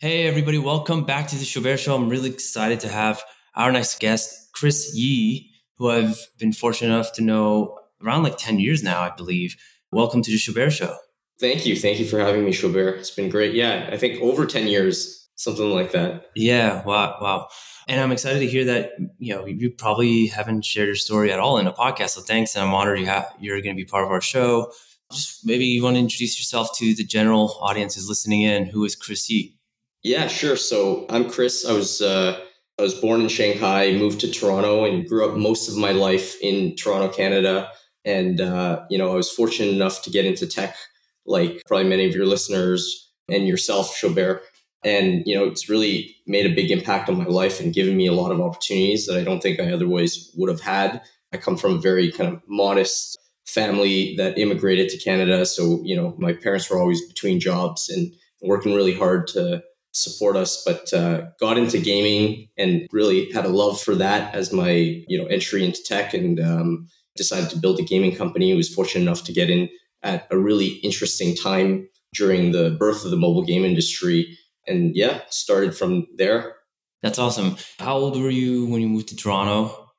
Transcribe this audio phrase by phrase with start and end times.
[0.00, 1.94] Hey, everybody, welcome back to the Chaubert Show.
[1.94, 3.20] I'm really excited to have
[3.54, 8.60] our next guest, Chris Ye, who I've been fortunate enough to know around like 10
[8.60, 9.56] years now, I believe.
[9.90, 10.96] Welcome to the Chaubert Show.
[11.40, 11.76] Thank you.
[11.76, 12.98] Thank you for having me, Chaubert.
[12.98, 13.54] It's been great.
[13.54, 16.30] Yeah, I think over 10 years, something like that.
[16.34, 17.48] Yeah, wow, wow.
[17.86, 21.38] And I'm excited to hear that, you know, you probably haven't shared your story at
[21.38, 22.10] all in a podcast.
[22.10, 22.54] So thanks.
[22.54, 24.72] And I'm honored you have, you're going to be part of our show.
[25.12, 28.66] Just maybe you want to introduce yourself to the general audience who's listening in.
[28.66, 29.56] Who is Chris Ye?
[30.02, 30.56] Yeah, sure.
[30.56, 31.64] So I'm Chris.
[31.64, 32.38] I was uh,
[32.78, 36.36] I was born in Shanghai, moved to Toronto, and grew up most of my life
[36.42, 37.70] in Toronto, Canada.
[38.04, 40.76] And uh, you know, I was fortunate enough to get into tech,
[41.24, 44.40] like probably many of your listeners and yourself, Chaubert.
[44.84, 48.06] And you know, it's really made a big impact on my life and given me
[48.06, 51.02] a lot of opportunities that I don't think I otherwise would have had.
[51.32, 55.96] I come from a very kind of modest family that immigrated to Canada, so you
[55.96, 59.62] know, my parents were always between jobs and working really hard to
[59.92, 64.52] support us, but uh, got into gaming and really had a love for that as
[64.52, 64.70] my
[65.08, 68.54] you know entry into tech, and um, decided to build a gaming company.
[68.54, 69.68] was fortunate enough to get in
[70.02, 75.22] at a really interesting time during the birth of the mobile game industry, and yeah,
[75.30, 76.56] started from there.
[77.02, 77.56] That's awesome.
[77.78, 79.90] How old were you when you moved to Toronto?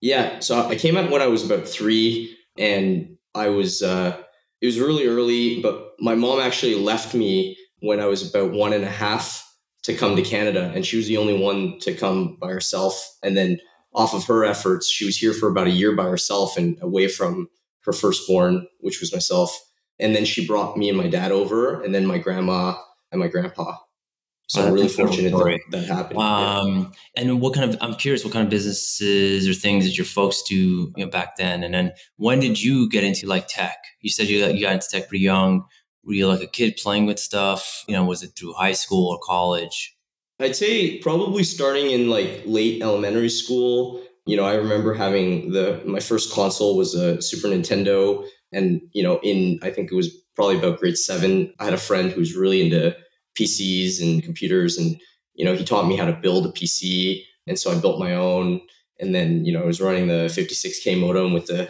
[0.00, 4.16] Yeah, so I came out when I was about three, and I was uh,
[4.60, 8.72] it was really early, but my mom actually left me when I was about one
[8.72, 9.42] and a half
[9.84, 10.72] to come to Canada.
[10.74, 13.16] And she was the only one to come by herself.
[13.22, 13.58] And then
[13.94, 17.08] off of her efforts, she was here for about a year by herself and away
[17.08, 17.48] from
[17.84, 19.56] her firstborn, which was myself.
[19.98, 22.74] And then she brought me and my dad over, and then my grandma
[23.12, 23.76] and my grandpa.
[24.48, 26.20] So I'm really fortunate that, that happened.
[26.20, 27.22] Um, yeah.
[27.22, 30.42] And what kind of, I'm curious, what kind of businesses or things did your folks
[30.42, 31.64] do you know, back then?
[31.64, 33.78] And then when did you get into like tech?
[34.00, 35.64] You said you got, you got into tech pretty young
[36.06, 37.84] were you like a kid playing with stuff?
[37.88, 39.96] You know, was it through high school or college?
[40.38, 44.02] I'd say probably starting in like late elementary school.
[44.24, 49.02] You know, I remember having the my first console was a Super Nintendo, and you
[49.02, 52.20] know, in I think it was probably about grade seven, I had a friend who
[52.20, 52.96] was really into
[53.38, 55.00] PCs and computers, and
[55.34, 58.14] you know, he taught me how to build a PC, and so I built my
[58.14, 58.60] own.
[58.98, 61.68] And then, you know, I was running the 56k modem with the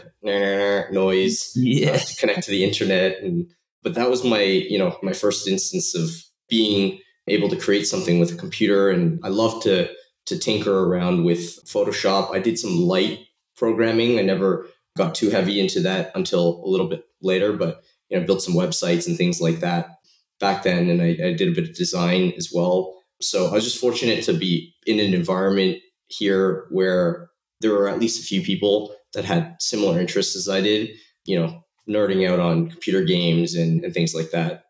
[0.93, 1.91] noise yeah.
[1.91, 3.51] uh, to connect to the internet, and
[3.87, 6.11] but that was my you know my first instance of
[6.49, 9.89] being able to create something with a computer and i love to
[10.27, 13.21] to tinker around with photoshop i did some light
[13.57, 14.67] programming i never
[14.97, 18.55] got too heavy into that until a little bit later but you know built some
[18.55, 19.96] websites and things like that
[20.41, 23.65] back then and I, I did a bit of design as well so i was
[23.65, 27.31] just fortunate to be in an environment here where
[27.61, 30.91] there were at least a few people that had similar interests as i did
[31.25, 34.65] you know nerding out on computer games and, and things like that.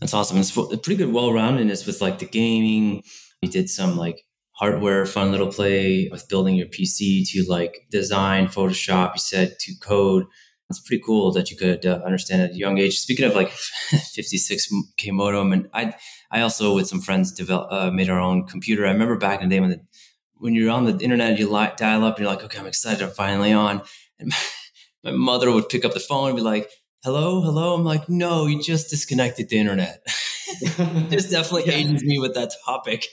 [0.00, 0.38] That's awesome.
[0.38, 3.02] It's pretty good well roundedness with like the gaming.
[3.42, 4.22] You did some like
[4.52, 9.72] hardware, fun little play with building your PC to like design, Photoshop, you said to
[9.80, 10.24] code.
[10.70, 13.00] It's pretty cool that you could uh, understand at a young age.
[13.00, 13.48] Speaking of like
[13.90, 15.94] 56k modem, and I,
[16.30, 18.86] I also with some friends developed uh, made our own computer.
[18.86, 19.80] I remember back in the day when the,
[20.36, 23.10] when you're on the internet, you dial up, and you're like, okay, I'm excited, I'm
[23.10, 23.82] finally on.
[24.20, 24.32] And
[25.04, 26.70] my mother would pick up the phone and be like,
[27.02, 27.74] hello, hello.
[27.74, 30.06] I'm like, no, you just disconnected the internet.
[31.08, 31.78] this definitely yeah.
[31.78, 33.06] ages me with that topic.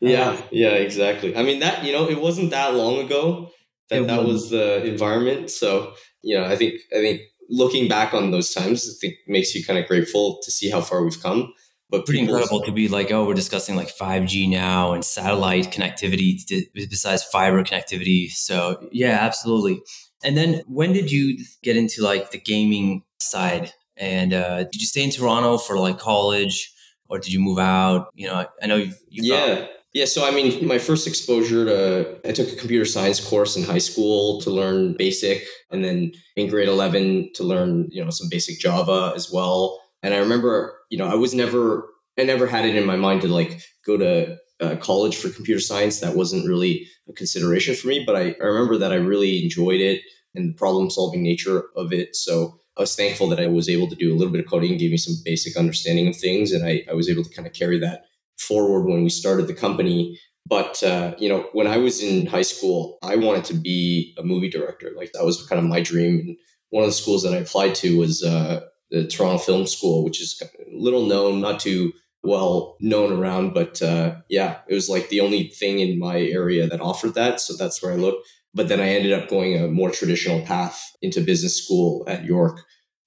[0.00, 1.36] yeah, yeah, exactly.
[1.36, 3.50] I mean, that, you know, it wasn't that long ago
[3.88, 5.50] that that was the environment.
[5.50, 9.54] So, you know, I think, I think looking back on those times, I think makes
[9.54, 11.52] you kind of grateful to see how far we've come.
[11.90, 16.40] But pretty incredible to be like, oh, we're discussing like 5G now and satellite connectivity
[16.74, 18.30] besides fiber connectivity.
[18.30, 19.82] So, yeah, absolutely.
[20.24, 23.74] And then when did you get into like the gaming side?
[23.98, 26.72] And uh, did you stay in Toronto for like college
[27.10, 28.08] or did you move out?
[28.14, 29.66] You know, I, I know you've, you've yeah.
[29.92, 33.62] Yeah, so I mean, my first exposure to, I took a computer science course in
[33.62, 38.28] high school to learn basic, and then in grade 11 to learn, you know, some
[38.30, 39.78] basic Java as well.
[40.02, 43.20] And I remember, you know, I was never, I never had it in my mind
[43.22, 46.00] to like go to uh, college for computer science.
[46.00, 49.80] That wasn't really a consideration for me, but I, I remember that I really enjoyed
[49.82, 50.00] it
[50.34, 52.16] and the problem solving nature of it.
[52.16, 54.78] So I was thankful that I was able to do a little bit of coding,
[54.78, 57.52] gave me some basic understanding of things, and I, I was able to kind of
[57.52, 58.04] carry that
[58.42, 60.18] forward when we started the company.
[60.46, 64.22] But uh, you know, when I was in high school, I wanted to be a
[64.22, 64.90] movie director.
[64.96, 66.20] Like that was kind of my dream.
[66.20, 66.36] And
[66.70, 68.60] one of the schools that I applied to was uh,
[68.90, 70.40] the Toronto Film School, which is
[70.72, 71.92] little known, not too
[72.22, 73.54] well known around.
[73.54, 77.40] But uh, yeah, it was like the only thing in my area that offered that.
[77.40, 78.26] So that's where I looked.
[78.54, 82.60] But then I ended up going a more traditional path into business school at York.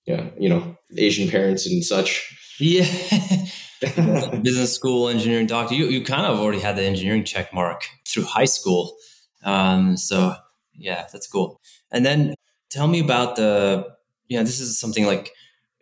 [0.08, 2.56] Yeah, you know, Asian parents and such.
[2.60, 2.88] Yeah.
[4.42, 5.76] business school, engineering doctor.
[5.76, 8.96] You, you kind of already had the engineering check mark through high school.
[9.44, 10.36] Um, so
[10.74, 11.60] yeah, that's cool.
[11.92, 12.36] And then
[12.70, 13.88] tell me about the,
[14.28, 15.32] you know, this is something like,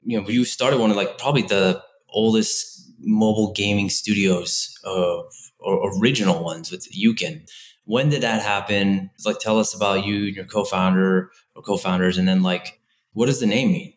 [0.04, 5.22] you know, you started one of like probably the oldest mobile gaming studios uh,
[5.60, 7.50] or original ones with Uken.
[7.86, 9.10] When did that happen?
[9.26, 12.80] Like, tell us about you and your co-founder or co-founders, and then like,
[13.12, 13.94] what does the name mean?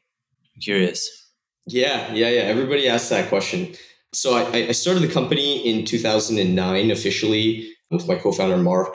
[0.55, 1.26] I'm curious.
[1.67, 2.43] Yeah, yeah, yeah.
[2.43, 3.75] Everybody asks that question.
[4.13, 8.95] So I, I started the company in 2009 officially with my co-founder Mark,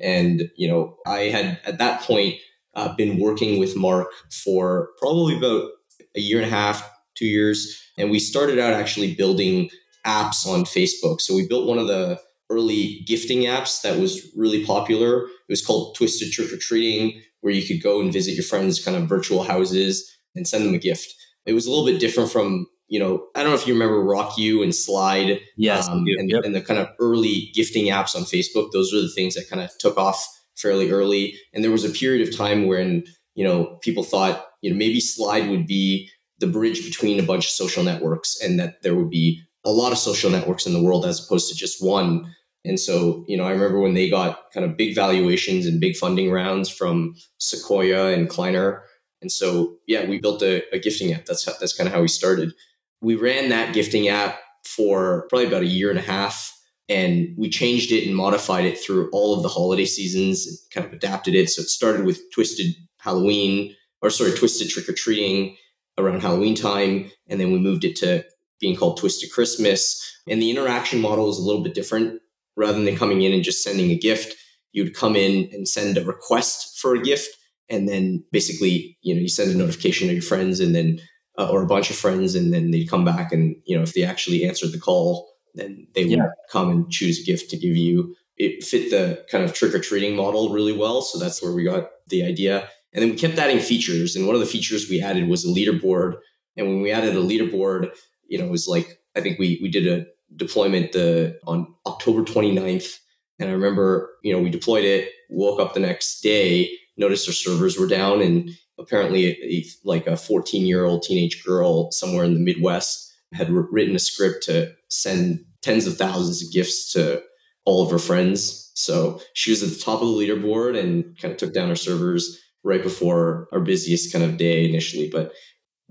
[0.00, 2.36] and you know I had at that point
[2.74, 4.08] uh, been working with Mark
[4.44, 5.70] for probably about
[6.16, 9.68] a year and a half, two years, and we started out actually building
[10.06, 11.20] apps on Facebook.
[11.20, 12.20] So we built one of the
[12.50, 15.24] early gifting apps that was really popular.
[15.24, 18.82] It was called Twisted Trick or Treating, where you could go and visit your friends'
[18.82, 21.12] kind of virtual houses and send them a gift.
[21.46, 24.02] It was a little bit different from, you know, I don't know if you remember
[24.02, 25.40] RockYou and Slide.
[25.56, 25.88] Yes.
[25.88, 26.44] Um, and, yep.
[26.44, 28.70] and the kind of early gifting apps on Facebook.
[28.72, 30.26] Those were the things that kind of took off
[30.56, 31.34] fairly early.
[31.52, 33.04] And there was a period of time when,
[33.34, 36.08] you know, people thought, you know, maybe Slide would be
[36.38, 39.92] the bridge between a bunch of social networks and that there would be a lot
[39.92, 42.32] of social networks in the world as opposed to just one.
[42.64, 45.96] And so, you know, I remember when they got kind of big valuations and big
[45.96, 48.82] funding rounds from Sequoia and Kleiner.
[49.24, 51.24] And so, yeah, we built a, a gifting app.
[51.24, 52.52] That's how, that's kind of how we started.
[53.00, 56.52] We ran that gifting app for probably about a year and a half,
[56.90, 60.46] and we changed it and modified it through all of the holiday seasons.
[60.46, 61.48] And kind of adapted it.
[61.48, 65.56] So it started with Twisted Halloween, or sorry, Twisted Trick or Treating
[65.96, 68.24] around Halloween time, and then we moved it to
[68.60, 70.00] being called Twisted Christmas.
[70.28, 72.20] And the interaction model is a little bit different.
[72.56, 74.36] Rather than coming in and just sending a gift,
[74.72, 77.36] you'd come in and send a request for a gift,
[77.68, 81.00] and then basically, you know, you send a notification to your friends, and then
[81.38, 83.94] uh, or a bunch of friends, and then they'd come back, and you know, if
[83.94, 86.20] they actually answered the call, then they would
[86.50, 88.14] come and choose a gift to give you.
[88.36, 91.64] It fit the kind of trick or treating model really well, so that's where we
[91.64, 92.68] got the idea.
[92.94, 94.14] And then we kept adding features.
[94.14, 96.14] And one of the features we added was a leaderboard.
[96.56, 97.90] And when we added a leaderboard,
[98.28, 100.06] you know, it was like, I think we, we did a
[100.36, 102.98] deployment the, on October 29th.
[103.40, 107.34] And I remember, you know, we deployed it, woke up the next day, noticed our
[107.34, 108.20] servers were down.
[108.20, 113.12] And apparently, a, a, like a 14 year old teenage girl somewhere in the Midwest
[113.32, 117.22] had written a script to send tens of thousands of gifts to
[117.64, 118.70] all of her friends.
[118.74, 121.76] So she was at the top of the leaderboard and kind of took down our
[121.76, 125.08] servers right before our busiest kind of day initially.
[125.10, 125.32] But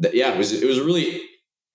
[0.01, 1.21] th- yeah, it was it was really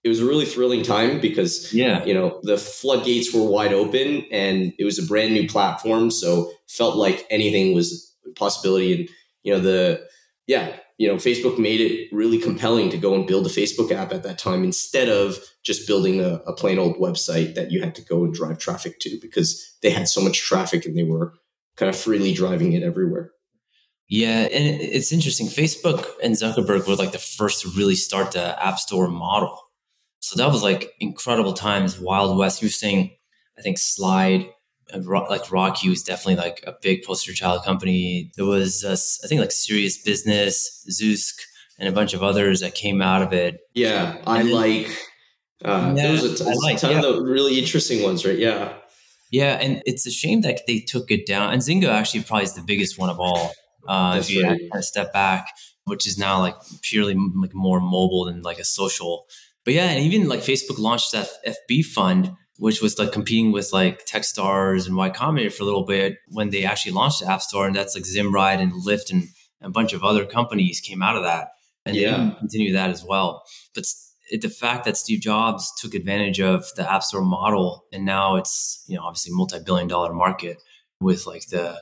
[0.04, 4.24] it was a really thrilling time because yeah, you know the floodgates were wide open
[4.30, 9.00] and it was a brand new platform, so felt like anything was a possibility.
[9.00, 9.08] And
[9.48, 10.06] you know the
[10.46, 14.12] yeah you know Facebook made it really compelling to go and build a Facebook app
[14.12, 17.94] at that time instead of just building a, a plain old website that you had
[17.94, 21.32] to go and drive traffic to because they had so much traffic and they were
[21.78, 23.30] kind of freely driving it everywhere.
[24.10, 25.46] Yeah, and it's interesting.
[25.46, 29.58] Facebook and Zuckerberg were like the first to really start the App Store model.
[30.20, 32.60] So that was like incredible times, Wild West.
[32.60, 33.16] You were saying,
[33.58, 34.46] I think Slide,
[34.94, 38.30] like RockYou was definitely like a big poster child company.
[38.36, 41.34] There was, uh, I think, like Serious Business, Zoosk,
[41.78, 43.60] and a bunch of others that came out of it.
[43.74, 44.90] Yeah, I and like.
[45.64, 46.98] Uh, yeah, there was a, t- like, ton yeah.
[46.98, 48.38] of the really interesting ones, right?
[48.38, 48.74] Yeah.
[49.30, 51.52] Yeah, and it's a shame that they took it down.
[51.52, 53.52] And Zynga actually probably is the biggest one of all
[53.88, 54.58] uh, if you right.
[54.58, 55.50] kind of step back,
[55.84, 59.26] which is now like purely like more mobile than like a social.
[59.64, 63.72] But yeah, and even like Facebook launched that FB fund, which was like competing with
[63.72, 67.40] like Techstars and Y Combinator for a little bit when they actually launched the App
[67.40, 69.28] Store, and that's like Zimride and Lyft and
[69.62, 71.48] a bunch of other companies came out of that,
[71.86, 72.16] and yeah.
[72.16, 73.44] they continue that as well.
[73.74, 73.84] But
[74.30, 78.36] it, the fact that Steve Jobs took advantage of the App Store model, and now
[78.36, 80.58] it's you know obviously multi-billion dollar market
[81.00, 81.80] with like the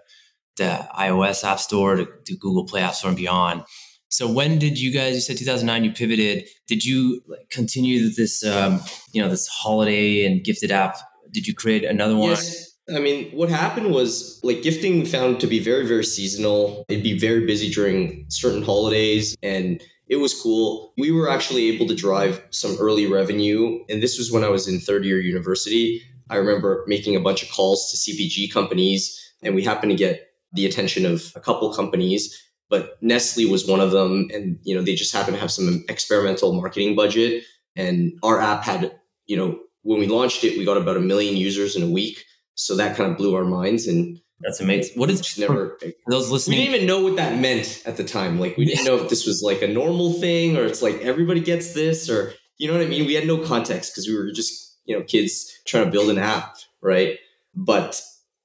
[0.56, 3.62] the iOS App Store to, to, Google Play App Store and beyond.
[4.08, 5.14] So when did you guys?
[5.14, 5.84] You said 2009.
[5.84, 6.48] You pivoted.
[6.66, 8.80] Did you continue this, um,
[9.12, 10.96] you know, this holiday and gifted app?
[11.30, 12.30] Did you create another one?
[12.30, 12.66] Yes.
[12.94, 16.84] I mean, what happened was like gifting found to be very, very seasonal.
[16.88, 20.92] It'd be very busy during certain holidays, and it was cool.
[20.96, 24.68] We were actually able to drive some early revenue, and this was when I was
[24.68, 26.00] in third year university.
[26.30, 30.28] I remember making a bunch of calls to CPG companies, and we happened to get
[30.52, 34.28] the attention of a couple companies, but Nestle was one of them.
[34.32, 37.44] And, you know, they just happened to have some experimental marketing budget.
[37.76, 41.37] And our app had, you know, when we launched it, we got about a million
[41.37, 42.25] users in a week.
[42.54, 43.87] So that kind of blew our minds.
[43.87, 44.99] And that's amazing.
[44.99, 46.58] What is never those listening?
[46.58, 48.38] We didn't even know what that meant at the time.
[48.38, 51.40] Like we didn't know if this was like a normal thing or it's like everybody
[51.40, 53.06] gets this or you know what I mean?
[53.06, 56.18] We had no context because we were just, you know, kids trying to build an
[56.18, 57.18] app, right?
[57.54, 58.00] But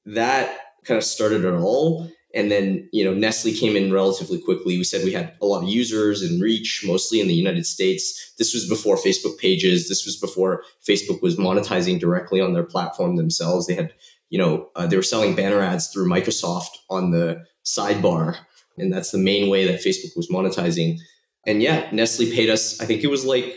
[0.05, 2.09] that kind of started it all.
[2.33, 4.77] And then, you know, Nestle came in relatively quickly.
[4.77, 8.33] We said we had a lot of users and reach, mostly in the United States.
[8.37, 9.89] This was before Facebook pages.
[9.89, 13.67] This was before Facebook was monetizing directly on their platform themselves.
[13.67, 13.93] They had,
[14.29, 18.37] you know, uh, they were selling banner ads through Microsoft on the sidebar.
[18.77, 20.99] And that's the main way that Facebook was monetizing.
[21.45, 23.55] And yeah, Nestle paid us, I think it was like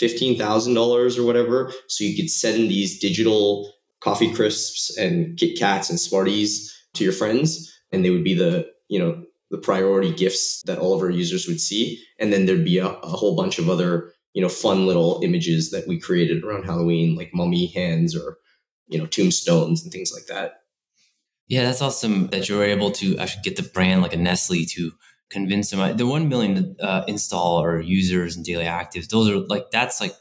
[0.00, 1.72] $15,000 or whatever.
[1.88, 7.12] So you could send these digital coffee crisps and Kit Kats and Smarties to your
[7.12, 11.10] friends and they would be the you know the priority gifts that all of our
[11.10, 12.02] users would see.
[12.18, 15.70] And then there'd be a, a whole bunch of other you know fun little images
[15.70, 18.36] that we created around halloween like mummy hands or
[18.86, 20.60] you know tombstones and things like that.
[21.48, 24.64] Yeah that's awesome that you were able to actually get the brand like a nestle
[24.70, 24.92] to
[25.30, 25.96] convince them.
[25.96, 30.14] The 1 million uh, install or users and daily actives those are like that's like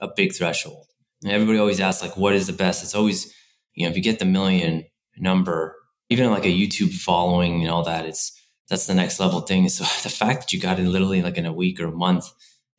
[0.00, 0.86] a big threshold.
[1.22, 2.82] And everybody always asks like what is the best?
[2.82, 3.32] It's always
[3.74, 4.84] you know if you get the million
[5.16, 5.76] number
[6.12, 8.38] even like a YouTube following and all that, it's
[8.68, 9.68] that's the next level thing.
[9.68, 12.26] So the fact that you got it literally like in a week or a month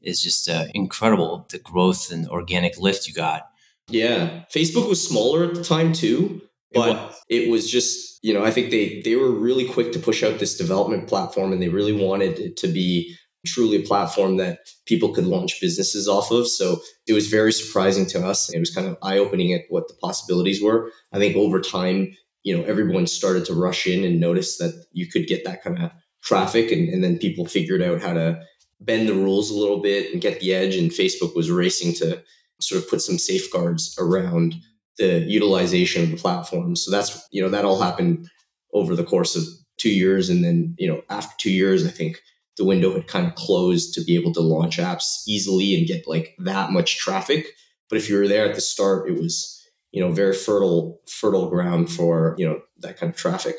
[0.02, 1.48] is just uh, incredible.
[1.50, 3.44] The growth and organic lift you got.
[3.90, 6.42] Yeah, Facebook was smaller at the time too,
[6.74, 9.92] but it was, it was just you know I think they they were really quick
[9.92, 13.86] to push out this development platform, and they really wanted it to be truly a
[13.86, 16.48] platform that people could launch businesses off of.
[16.48, 18.50] So it was very surprising to us.
[18.54, 20.92] It was kind of eye opening at what the possibilities were.
[21.12, 25.07] I think over time, you know, everyone started to rush in and notice that you
[25.07, 26.71] could get that kind of traffic.
[26.71, 28.41] And, and then people figured out how to
[28.79, 30.75] bend the rules a little bit and get the edge.
[30.75, 32.21] And Facebook was racing to
[32.59, 34.55] sort of put some safeguards around
[34.97, 36.75] the utilization of the platform.
[36.75, 38.29] So that's, you know, that all happened
[38.73, 39.43] over the course of
[39.77, 40.29] two years.
[40.29, 42.21] And then, you know, after two years, I think
[42.57, 46.07] the window had kind of closed to be able to launch apps easily and get
[46.07, 47.47] like that much traffic.
[47.89, 49.62] But if you were there at the start, it was
[49.93, 53.55] you know very fertile fertile ground for you know that kind of traffic.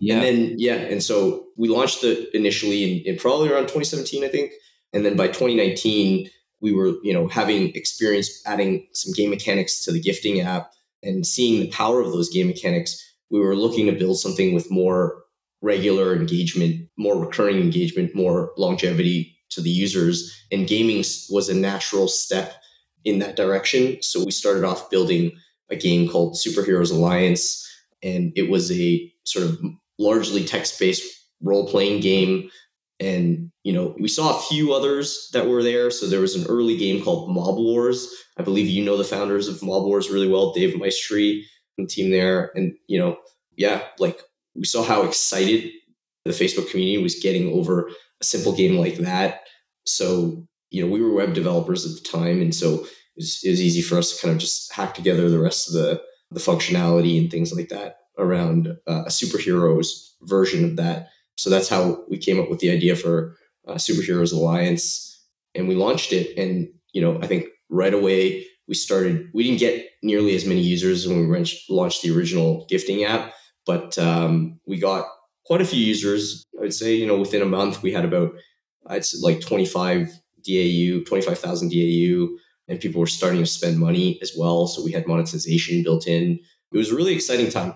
[0.00, 0.16] Yeah.
[0.16, 4.28] and then yeah and so we launched it initially in, in probably around 2017 i
[4.28, 4.52] think.
[4.92, 6.28] And then by 2019
[6.60, 10.72] we were you know having experience adding some game mechanics to the gifting app.
[11.00, 14.70] And seeing the power of those game mechanics we were looking to build something with
[14.70, 15.22] more
[15.62, 20.44] regular engagement more recurring engagement more longevity to the users.
[20.50, 22.54] And gaming was a natural step
[23.04, 24.02] in that direction.
[24.02, 25.32] So we started off building
[25.70, 27.64] a game called Superheroes Alliance,
[28.02, 29.58] and it was a sort of
[29.98, 31.02] largely text-based
[31.42, 32.50] role-playing game.
[33.00, 35.90] And you know, we saw a few others that were there.
[35.90, 38.08] So there was an early game called Mob Wars.
[38.38, 41.42] I believe you know the founders of Mob Wars really well, Dave Maestri
[41.76, 42.50] and the team there.
[42.54, 43.18] And you know,
[43.56, 44.20] yeah, like
[44.54, 45.70] we saw how excited
[46.24, 47.88] the Facebook community was getting over
[48.20, 49.42] a simple game like that.
[49.86, 52.86] So you know, we were web developers at the time, and so
[53.18, 55.74] was, it was easy for us to kind of just hack together the rest of
[55.74, 61.08] the, the functionality and things like that around uh, a superheroes version of that.
[61.36, 65.74] So that's how we came up with the idea for uh, Superheroes Alliance, and we
[65.74, 66.36] launched it.
[66.36, 69.28] And you know, I think right away we started.
[69.32, 73.32] We didn't get nearly as many users when we launched the original gifting app,
[73.66, 75.06] but um, we got
[75.44, 76.44] quite a few users.
[76.58, 78.32] I would say, you know, within a month we had about
[79.00, 80.08] say like 25
[80.44, 82.28] DAU, 25,000 DAU
[82.68, 84.66] and people were starting to spend money as well.
[84.66, 86.38] So we had monetization built in.
[86.72, 87.74] It was a really exciting time.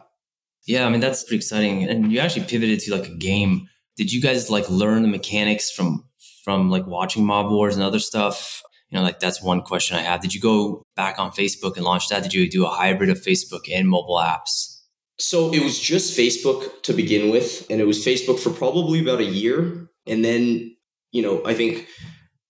[0.66, 1.84] Yeah, I mean that's pretty exciting.
[1.84, 3.68] And you actually pivoted to like a game.
[3.96, 6.04] Did you guys like learn the mechanics from
[6.44, 8.62] from like watching Mob Wars and other stuff?
[8.90, 10.20] You know, like that's one question I have.
[10.20, 12.22] Did you go back on Facebook and launch that?
[12.22, 14.80] Did you do a hybrid of Facebook and mobile apps?
[15.18, 19.20] So it was just Facebook to begin with, and it was Facebook for probably about
[19.20, 19.88] a year.
[20.06, 20.76] And then,
[21.12, 21.86] you know, I think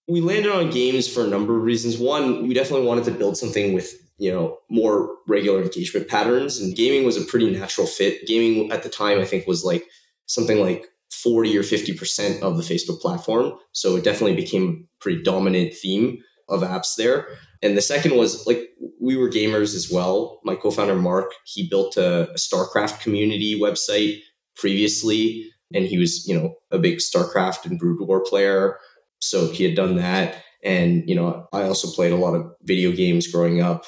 [0.07, 1.97] we landed on games for a number of reasons.
[1.97, 6.75] One, we definitely wanted to build something with you know more regular engagement patterns, and
[6.75, 8.27] gaming was a pretty natural fit.
[8.27, 9.85] Gaming at the time, I think, was like
[10.25, 13.53] something like 40 or 50% of the Facebook platform.
[13.71, 17.27] So it definitely became a pretty dominant theme of apps there.
[17.61, 18.69] And the second was like
[18.99, 20.41] we were gamers as well.
[20.43, 24.19] My co-founder Mark, he built a, a StarCraft community website
[24.55, 28.77] previously, and he was, you know, a big StarCraft and Brood War player.
[29.23, 30.43] So he had done that.
[30.63, 33.85] And, you know, I also played a lot of video games growing up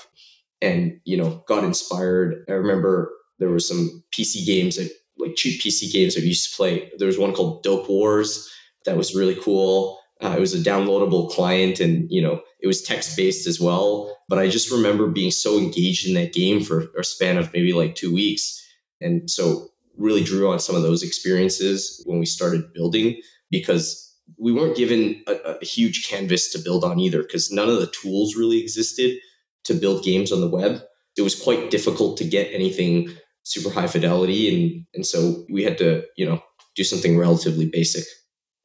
[0.62, 2.46] and, you know, got inspired.
[2.50, 6.56] I remember there were some PC games that like cheap PC games I used to
[6.56, 6.92] play.
[6.98, 8.52] There was one called Dope Wars
[8.86, 10.00] that was really cool.
[10.22, 14.18] Uh, it was a downloadable client and, you know, it was text based as well.
[14.30, 17.74] But I just remember being so engaged in that game for a span of maybe
[17.74, 18.62] like two weeks.
[19.02, 24.52] And so really drew on some of those experiences when we started building because we
[24.52, 28.36] weren't given a, a huge canvas to build on either because none of the tools
[28.36, 29.18] really existed
[29.66, 30.82] to build games on the web.
[31.18, 33.10] It was quite difficult to get anything
[33.44, 36.42] super high fidelity and and so we had to, you know,
[36.76, 38.04] do something relatively basic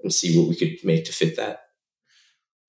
[0.03, 1.61] and see what we could make to fit that.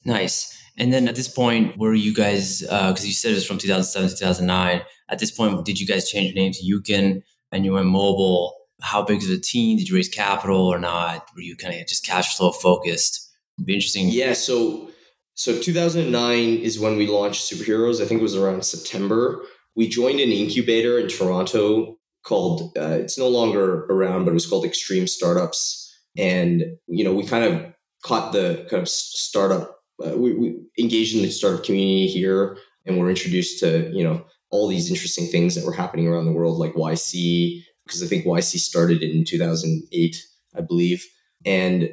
[0.06, 0.58] Nice.
[0.78, 3.58] And then at this point, were you guys, because uh, you said it was from
[3.58, 7.22] 2007 to 2009, at this point, did you guys change your name to
[7.52, 8.56] and you went mobile?
[8.82, 9.78] How big is the team?
[9.78, 11.28] Did you raise capital or not?
[11.36, 13.30] Were you kind of just cash flow focused?
[13.58, 14.10] It'd be interesting.
[14.10, 14.34] Yeah.
[14.34, 14.90] So,
[15.36, 18.02] so 2009 is when we launched Superheroes.
[18.02, 19.44] I think it was around September.
[19.76, 24.48] We joined an incubator in Toronto called, uh, it's no longer around, but it was
[24.48, 25.88] called Extreme Startups.
[26.18, 27.74] And, you know, we kind of
[28.04, 32.98] caught the kind of startup uh, we, we engaged in the startup community here and
[32.98, 36.58] were introduced to you know all these interesting things that were happening around the world
[36.58, 40.16] like yc because i think yc started in 2008
[40.56, 41.06] i believe.
[41.46, 41.90] And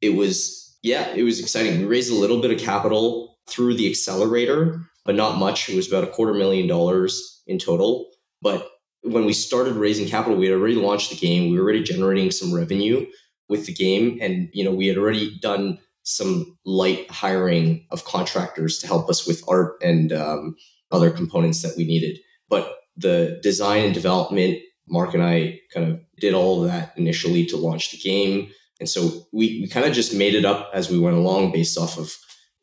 [0.00, 1.80] it was yeah it was exciting.
[1.80, 5.70] We raised a little bit of capital through the accelerator but not much.
[5.70, 8.10] It was about a quarter million dollars in total.
[8.42, 8.68] But
[9.02, 11.50] when we started raising capital we had already launched the game.
[11.50, 13.06] We were already generating some revenue
[13.48, 14.18] with the game.
[14.20, 19.26] And you know we had already done some light hiring of contractors to help us
[19.26, 20.56] with art and um,
[20.90, 22.18] other components that we needed.
[22.48, 24.58] But the design and development,
[24.90, 28.50] Mark and I kind of did all of that initially to launch the game.
[28.80, 31.76] And so we, we kind of just made it up as we went along based
[31.76, 32.14] off of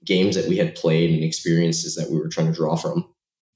[0.05, 3.05] games that we had played and experiences that we were trying to draw from.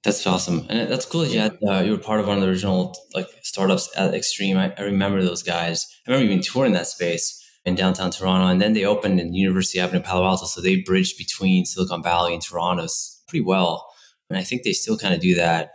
[0.03, 2.41] That's awesome, and that's cool that you had uh, you were part of one of
[2.41, 4.55] the original like startups at Extreme.
[4.55, 5.85] I, I remember those guys.
[6.07, 8.47] I remember even touring that space in downtown Toronto.
[8.47, 10.45] And then they opened in University Avenue, Palo Alto.
[10.45, 12.88] So they bridged between Silicon Valley and Toronto
[13.27, 13.88] pretty well.
[14.29, 15.71] And I think they still kind of do that.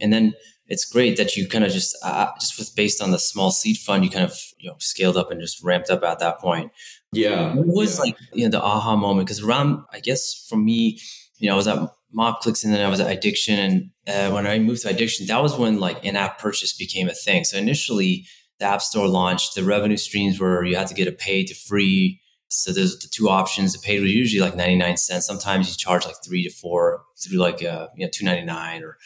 [0.00, 0.34] And then
[0.66, 3.76] it's great that you kind of just, uh, just with based on the small seed
[3.76, 6.72] fund, you kind of, you know, scaled up and just ramped up at that point.
[7.12, 7.54] Yeah.
[7.54, 8.04] What was yeah.
[8.04, 9.26] like, you know, the aha moment?
[9.26, 10.98] Because around, I guess for me,
[11.38, 11.78] you know, I was at
[12.16, 13.58] Mobclix and then I was at Addiction.
[13.58, 17.14] And uh, when I moved to Addiction, that was when like in-app purchase became a
[17.14, 17.44] thing.
[17.44, 18.26] So initially,
[18.58, 21.54] the App Store launched, the revenue streams were you had to get a pay to
[21.54, 22.20] free.
[22.48, 23.72] So there's the two options.
[23.72, 25.26] The paid was usually like 99 cents.
[25.26, 28.96] Sometimes you charge like three to four through like uh, you know 299 or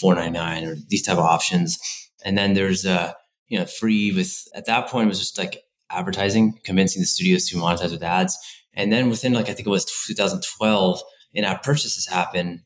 [0.00, 1.78] 499 or these type of options.
[2.24, 3.12] And then there's uh
[3.48, 7.48] you know free with at that point it was just like advertising, convincing the studios
[7.48, 8.38] to monetize with ads.
[8.74, 11.00] And then within like I think it was 2012,
[11.34, 12.64] in-app purchases happen.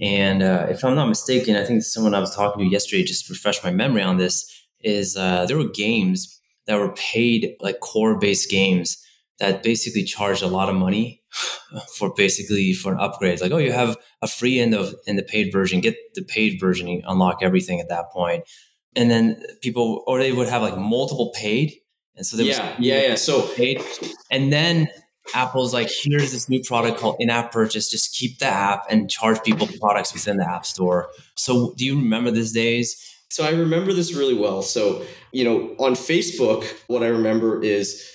[0.00, 3.30] And uh, if I'm not mistaken, I think someone I was talking to yesterday just
[3.30, 8.18] refreshed my memory on this is uh, there were games that were paid like core
[8.18, 9.02] based games
[9.38, 11.22] that basically charged a lot of money
[11.94, 13.40] for basically for an upgrade.
[13.40, 16.58] like, oh, you have a free end of in the paid version, get the paid
[16.60, 18.44] version, you unlock everything at that point.
[18.94, 21.74] And then people, or they would have like multiple paid.
[22.16, 23.14] And so there yeah, was yeah, yeah.
[23.14, 23.82] So paid.
[24.30, 24.88] And then
[25.34, 27.90] Apple's like, here's this new product called in-app purchase.
[27.90, 31.08] Just keep the app and charge people products within the app store.
[31.34, 33.02] So do you remember these days?
[33.28, 34.62] So I remember this really well.
[34.62, 38.08] So, you know, on Facebook, what I remember is,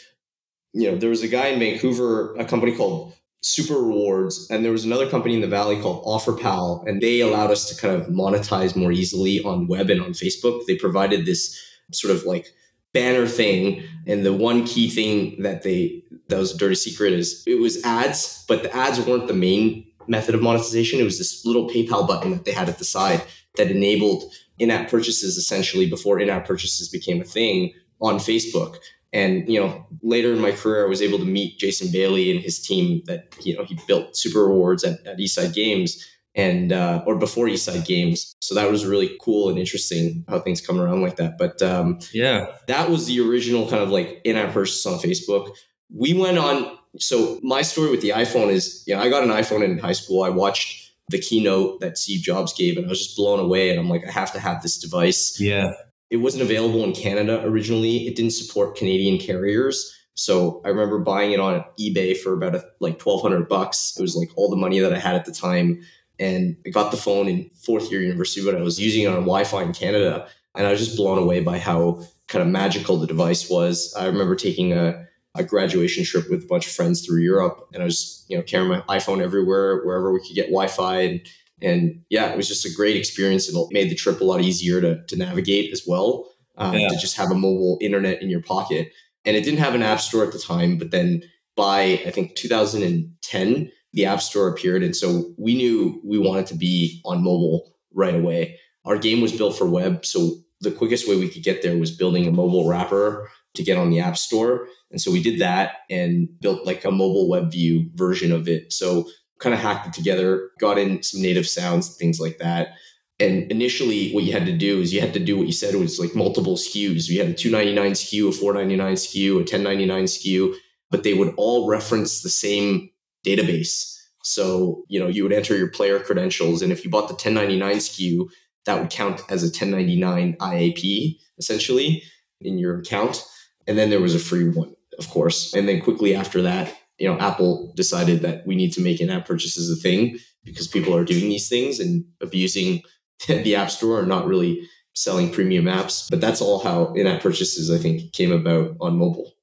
[0.73, 4.71] you know, there was a guy in Vancouver, a company called Super Rewards, and there
[4.71, 8.07] was another company in the Valley called OfferPal, and they allowed us to kind of
[8.07, 10.65] monetize more easily on web and on Facebook.
[10.67, 11.59] They provided this
[11.91, 12.47] sort of like
[12.93, 17.43] banner thing, and the one key thing that they that was a dirty secret is
[17.47, 20.99] it was ads, but the ads weren't the main method of monetization.
[20.99, 23.23] It was this little PayPal button that they had at the side
[23.57, 24.23] that enabled
[24.59, 28.77] in-app purchases essentially before in-app purchases became a thing on Facebook.
[29.13, 32.39] And you know, later in my career, I was able to meet Jason Bailey and
[32.39, 37.03] his team that you know he built Super Rewards at, at Eastside Games and uh,
[37.05, 38.35] or before Eastside Games.
[38.39, 41.37] So that was really cool and interesting how things come around like that.
[41.37, 45.53] But um, yeah, that was the original kind of like in-app purchase on Facebook.
[45.93, 46.77] We went on.
[46.97, 49.93] So my story with the iPhone is, you know, I got an iPhone in high
[49.93, 50.23] school.
[50.23, 53.69] I watched the keynote that Steve Jobs gave, and I was just blown away.
[53.69, 55.39] And I'm like, I have to have this device.
[55.39, 55.73] Yeah.
[56.11, 58.05] It wasn't available in Canada originally.
[58.05, 59.97] It didn't support Canadian carriers.
[60.13, 63.95] So I remember buying it on eBay for about a, like twelve hundred bucks.
[63.97, 65.81] It was like all the money that I had at the time,
[66.19, 69.21] and I got the phone in fourth year university, but I was using it on
[69.21, 73.07] Wi-Fi in Canada, and I was just blown away by how kind of magical the
[73.07, 73.93] device was.
[73.97, 77.81] I remember taking a a graduation trip with a bunch of friends through Europe, and
[77.81, 81.21] I was you know carrying my iPhone everywhere, wherever we could get Wi-Fi, and
[81.61, 83.47] and yeah, it was just a great experience.
[83.47, 86.29] and It made the trip a lot easier to to navigate as well.
[86.57, 86.89] Um, yeah.
[86.89, 88.91] To just have a mobile internet in your pocket,
[89.25, 91.23] and it didn't have an app store at the time, but then
[91.55, 94.83] by I think 2010, the App Store appeared.
[94.83, 98.57] And so we knew we wanted to be on mobile right away.
[98.85, 100.05] Our game was built for web.
[100.05, 103.77] So the quickest way we could get there was building a mobile wrapper to get
[103.77, 104.67] on the App Store.
[104.91, 108.71] And so we did that and built like a mobile web view version of it.
[108.71, 109.09] So
[109.41, 112.75] kind of hacked it together, got in some native sounds, things like that.
[113.19, 115.75] And initially, what you had to do is you had to do what you said
[115.75, 117.09] was like multiple SKUs.
[117.09, 120.55] You had a 299 SKU, a 499 SKU, a 1099 SKU,
[120.89, 122.89] but they would all reference the same
[123.25, 123.95] database.
[124.23, 126.61] So, you know, you would enter your player credentials.
[126.61, 128.29] And if you bought the 1099 SKU,
[128.65, 132.03] that would count as a 1099 IAP essentially
[132.39, 133.23] in your account.
[133.67, 135.53] And then there was a free one, of course.
[135.53, 139.25] And then quickly after that, you know, Apple decided that we need to make in-app
[139.25, 142.83] purchases a thing because people are doing these things and abusing
[143.27, 144.61] the App Store and not really
[144.93, 146.07] selling premium apps.
[146.11, 149.33] But that's all how in-app purchases, I think, came about on mobile.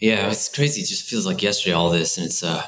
[0.00, 0.82] Yeah, it's crazy.
[0.82, 2.62] It just feels like yesterday, all this, and it's uh,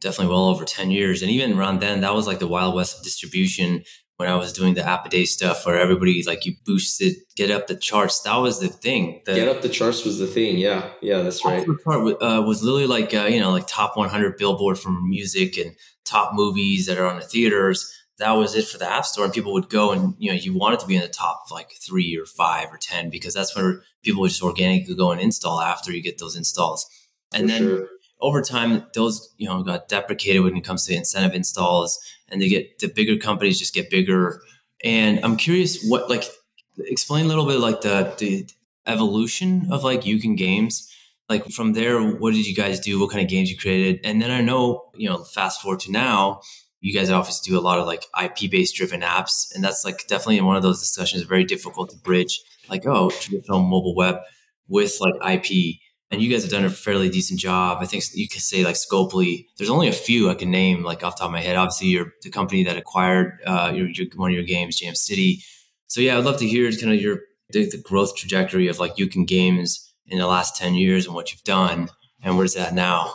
[0.00, 1.22] definitely well over 10 years.
[1.22, 3.84] And even around then, that was like the Wild West of distribution
[4.18, 7.52] when I was doing the app a day stuff where everybody like you boosted, get
[7.52, 8.20] up the charts.
[8.22, 9.22] That was the thing.
[9.24, 10.58] The, get up the charts was the thing.
[10.58, 10.90] Yeah.
[11.00, 11.64] Yeah, that's right.
[11.84, 15.76] Part uh, was literally like, uh, you know, like top 100 billboard from music and
[16.04, 17.94] top movies that are on the theaters.
[18.18, 19.24] That was it for the app store.
[19.24, 21.70] And people would go and, you know, you wanted to be in the top like
[21.80, 25.60] three or five or 10 because that's where people would just organically go and install
[25.60, 26.90] after you get those installs.
[27.32, 27.88] And for then sure
[28.20, 32.48] over time, those you know got deprecated when it comes to incentive installs, and they
[32.48, 34.42] get the bigger companies just get bigger.
[34.84, 36.24] And I'm curious, what like
[36.78, 38.48] explain a little bit like the the
[38.86, 40.84] evolution of like Uken Games.
[41.28, 42.98] Like from there, what did you guys do?
[42.98, 44.00] What kind of games you created?
[44.02, 46.40] And then I know you know, fast forward to now,
[46.80, 50.06] you guys obviously do a lot of like IP based driven apps, and that's like
[50.08, 52.40] definitely in one of those discussions very difficult to bridge.
[52.68, 54.16] Like oh, traditional mobile web
[54.68, 55.76] with like IP
[56.10, 57.78] and you guys have done a fairly decent job.
[57.80, 59.46] I think you could say like Scopely.
[59.56, 61.56] There's only a few I can name like off the top of my head.
[61.56, 65.42] Obviously, you're the company that acquired uh, your, your, one of your games, Jam City.
[65.86, 68.96] So yeah, I'd love to hear kind of your the, the growth trajectory of like
[68.96, 71.88] Uken Games in the last ten years and what you've done,
[72.22, 73.14] and where's that now?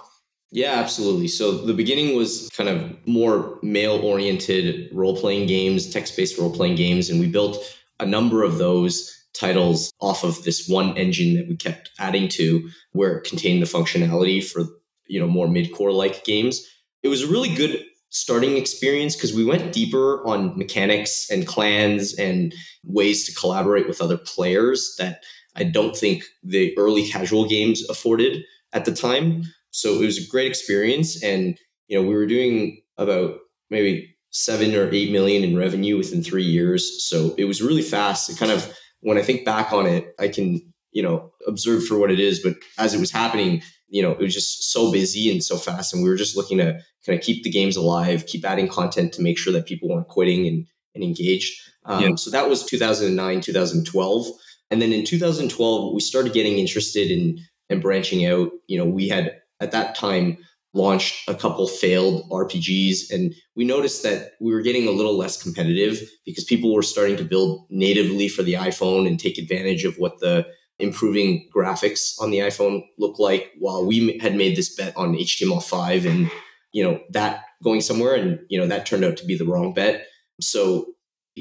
[0.51, 1.29] Yeah, absolutely.
[1.29, 6.53] So the beginning was kind of more male oriented role playing games, text based role
[6.53, 7.57] playing games, and we built
[7.99, 12.69] a number of those titles off of this one engine that we kept adding to
[12.91, 14.65] where it contained the functionality for
[15.07, 16.61] you know more mid-core like games.
[17.01, 22.13] It was a really good starting experience because we went deeper on mechanics and clans
[22.13, 25.23] and ways to collaborate with other players that
[25.55, 28.43] i don't think the early casual games afforded
[28.73, 29.43] at the time.
[29.71, 33.37] So it was a great experience and you know we were doing about
[33.69, 37.07] maybe seven or eight million in revenue within three years.
[37.07, 38.29] So it was really fast.
[38.29, 41.97] It kind of when I think back on it, I can, you know, observe for
[41.97, 42.39] what it is.
[42.39, 45.93] But as it was happening, you know, it was just so busy and so fast.
[45.93, 49.13] And we were just looking to kind of keep the games alive, keep adding content
[49.13, 51.53] to make sure that people weren't quitting and, and engaged.
[51.85, 52.15] Um, yeah.
[52.15, 54.27] So that was 2009, 2012.
[54.71, 57.39] And then in 2012, we started getting interested in
[57.69, 58.51] and branching out.
[58.67, 60.37] You know, we had at that time
[60.73, 63.11] launched a couple failed RPGs.
[63.11, 67.17] And we noticed that we were getting a little less competitive because people were starting
[67.17, 70.47] to build natively for the iPhone and take advantage of what the
[70.79, 76.09] improving graphics on the iPhone look like while we had made this bet on HTML5
[76.09, 76.31] and
[76.71, 79.73] you know that going somewhere and you know that turned out to be the wrong
[79.73, 80.07] bet.
[80.41, 80.87] So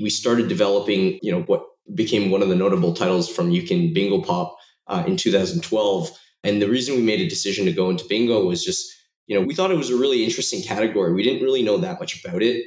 [0.01, 1.65] we started developing, you know, what
[1.95, 6.11] became one of the notable titles from Uken Bingo Pop uh, in 2012.
[6.45, 8.93] And the reason we made a decision to go into bingo was just
[9.27, 11.13] you know, we thought it was a really interesting category.
[11.13, 12.65] We didn't really know that much about it.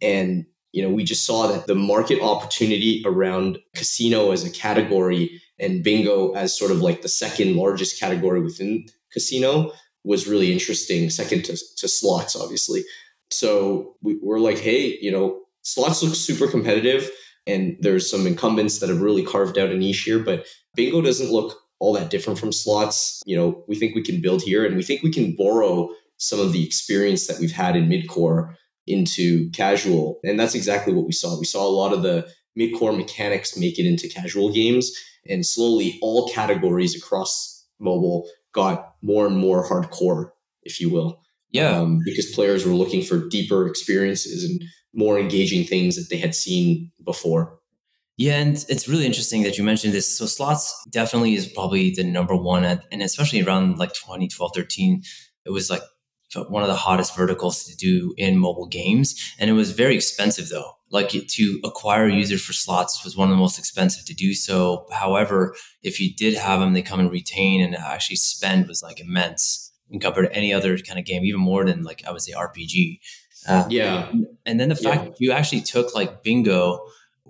[0.00, 5.40] And, you know, we just saw that the market opportunity around casino as a category
[5.58, 9.72] and bingo as sort of like the second largest category within casino
[10.04, 12.84] was really interesting, second to, to slots, obviously.
[13.30, 17.10] So we, we're like, hey, you know, slots look super competitive
[17.46, 21.30] and there's some incumbents that have really carved out a niche here, but bingo doesn't
[21.30, 23.22] look all that different from slots.
[23.26, 26.40] You know, we think we can build here and we think we can borrow some
[26.40, 28.54] of the experience that we've had in midcore
[28.86, 30.18] into casual.
[30.24, 31.38] And that's exactly what we saw.
[31.38, 34.90] We saw a lot of the midcore mechanics make it into casual games.
[35.28, 40.30] And slowly all categories across mobile got more and more hardcore,
[40.62, 41.22] if you will.
[41.50, 41.78] Yeah.
[41.78, 44.62] Um, because players were looking for deeper experiences and
[44.94, 47.57] more engaging things that they had seen before.
[48.18, 50.18] Yeah, and it's really interesting that you mentioned this.
[50.18, 55.02] So slots definitely is probably the number one, at, and especially around like 2012, 13,
[55.46, 55.82] it was like
[56.48, 59.14] one of the hottest verticals to do in mobile games.
[59.38, 60.72] And it was very expensive though.
[60.90, 64.86] Like to acquire users for slots was one of the most expensive to do so.
[64.92, 69.00] However, if you did have them, they come and retain and actually spend was like
[69.00, 69.72] immense.
[70.02, 72.98] compared to any other kind of game, even more than like I would say RPG.
[73.48, 74.10] Uh, yeah.
[74.44, 75.12] And then the fact Yeah.
[75.20, 76.80] you actually took like bingo,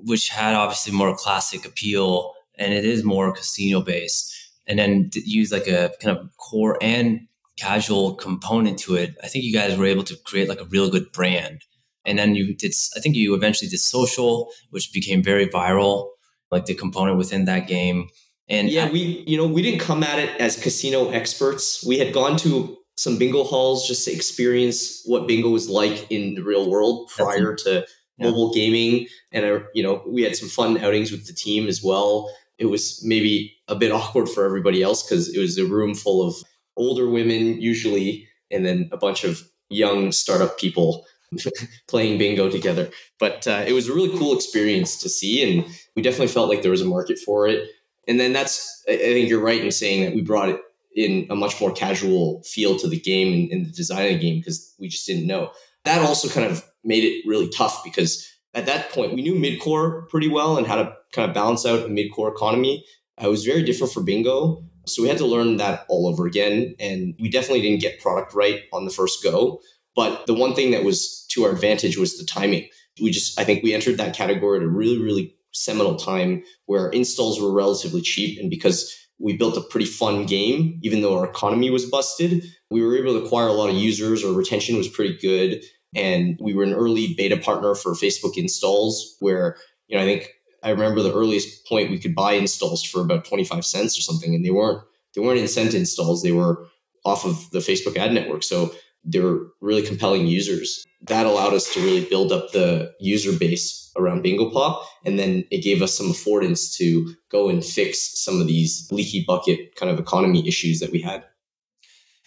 [0.04, 4.34] which had obviously more classic appeal and it is more casino based,
[4.66, 7.20] and then use like a kind of core and
[7.56, 9.16] casual component to it.
[9.22, 11.62] I think you guys were able to create like a real good brand.
[12.04, 16.08] And then you did, I think you eventually did social, which became very viral,
[16.50, 18.08] like the component within that game.
[18.48, 21.84] And yeah, we you know we didn't come at it as casino experts.
[21.86, 26.34] We had gone to some bingo halls just to experience what bingo was like in
[26.34, 27.86] the real world prior to.
[28.18, 31.82] Mobile gaming, and uh, you know we had some fun outings with the team as
[31.82, 32.30] well.
[32.58, 36.26] It was maybe a bit awkward for everybody else because it was a room full
[36.26, 36.34] of
[36.76, 41.06] older women usually, and then a bunch of young startup people
[41.88, 42.90] playing bingo together.
[43.18, 46.62] But uh, it was a really cool experience to see, and we definitely felt like
[46.62, 47.68] there was a market for it
[48.08, 50.60] and then that's I I think you're right in saying that we brought it
[50.96, 54.18] in a much more casual feel to the game and, and the design of the
[54.18, 55.52] game because we just didn't know.
[55.84, 60.08] That also kind of made it really tough because at that point we knew midcore
[60.08, 62.84] pretty well and how to kind of balance out a midcore economy.
[63.20, 64.64] Uh, it was very different for bingo.
[64.86, 66.74] So we had to learn that all over again.
[66.80, 69.60] And we definitely didn't get product right on the first go.
[69.94, 72.68] But the one thing that was to our advantage was the timing.
[73.00, 76.88] We just, I think we entered that category at a really, really seminal time where
[76.90, 78.38] installs were relatively cheap.
[78.40, 82.82] And because we built a pretty fun game, even though our economy was busted, we
[82.82, 84.24] were able to acquire a lot of users.
[84.24, 85.62] Our retention was pretty good.
[85.94, 90.30] And we were an early beta partner for Facebook installs where, you know, I think
[90.62, 94.34] I remember the earliest point we could buy installs for about 25 cents or something.
[94.34, 94.82] And they weren't,
[95.14, 96.22] they weren't incent installs.
[96.22, 96.66] They were
[97.04, 98.42] off of the Facebook ad network.
[98.42, 98.72] So
[99.04, 100.84] they were really compelling users.
[101.02, 104.84] That allowed us to really build up the user base around Bingo Pop.
[105.04, 109.24] And then it gave us some affordance to go and fix some of these leaky
[109.26, 111.24] bucket kind of economy issues that we had.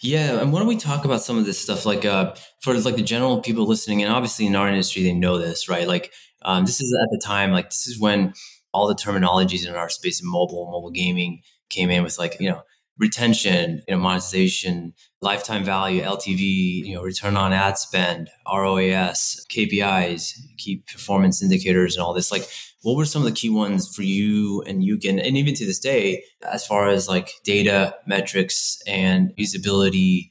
[0.01, 2.95] Yeah, and why don't we talk about some of this stuff, like uh, for like
[2.95, 5.87] the general people listening, and obviously in our industry they know this, right?
[5.87, 6.11] Like
[6.41, 8.33] um, this is at the time, like this is when
[8.73, 12.49] all the terminologies in our space of mobile, mobile gaming came in with like you
[12.49, 12.63] know
[12.97, 20.33] retention, you know monetization, lifetime value, LTV, you know return on ad spend, ROAS, KPIs,
[20.57, 22.31] key performance indicators, and all this.
[22.31, 22.49] Like,
[22.81, 25.65] what were some of the key ones for you and you can, and even to
[25.65, 30.29] this day, as far as like data metrics and usability?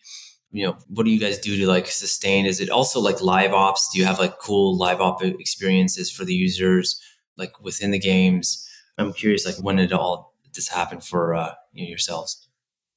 [0.50, 2.46] You know, what do you guys do to like sustain?
[2.46, 3.88] Is it also like live ops?
[3.92, 7.00] Do you have like cool live op experiences for the users,
[7.36, 8.66] like within the games?
[8.98, 12.48] I'm curious, like when did all this happen for uh, you know, yourselves?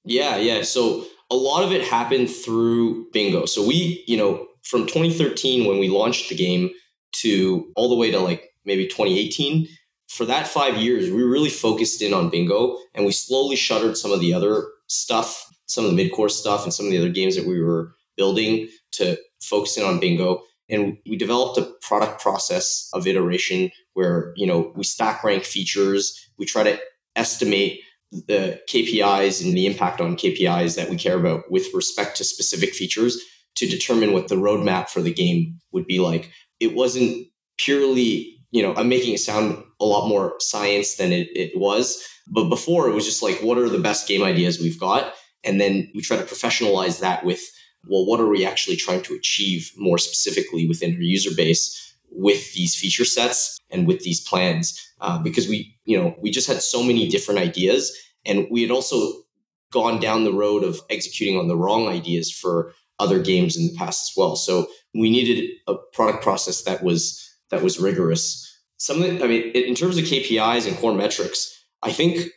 [0.03, 0.63] Yeah, yeah.
[0.63, 3.45] So a lot of it happened through bingo.
[3.45, 6.71] So we, you know, from 2013 when we launched the game
[7.17, 9.67] to all the way to like maybe 2018,
[10.07, 14.11] for that five years, we really focused in on bingo and we slowly shuttered some
[14.11, 17.35] of the other stuff, some of the mid-core stuff and some of the other games
[17.35, 20.43] that we were building to focus in on bingo.
[20.69, 26.29] And we developed a product process of iteration where, you know, we stack rank features.
[26.37, 26.79] We try to
[27.15, 32.23] estimate the KPIs and the impact on KPIs that we care about with respect to
[32.23, 33.19] specific features
[33.55, 36.31] to determine what the roadmap for the game would be like.
[36.59, 41.27] It wasn't purely, you know, I'm making it sound a lot more science than it,
[41.35, 42.07] it was.
[42.27, 45.15] But before it was just like, what are the best game ideas we've got?
[45.43, 47.41] And then we try to professionalize that with,
[47.87, 52.53] well, what are we actually trying to achieve more specifically within our user base with
[52.53, 54.79] these feature sets and with these plans?
[55.01, 57.91] Uh, because we, you know, we just had so many different ideas
[58.23, 59.23] and we had also
[59.71, 63.73] gone down the road of executing on the wrong ideas for other games in the
[63.73, 64.35] past as well.
[64.35, 68.49] So we needed a product process that was that was rigorous.
[68.77, 72.27] Something I mean, in terms of KPIs and core metrics, I think